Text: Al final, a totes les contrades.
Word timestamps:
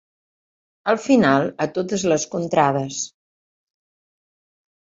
Al 0.93 0.97
final, 1.03 1.45
a 1.67 1.67
totes 1.75 2.07
les 2.13 2.27
contrades. 2.33 2.99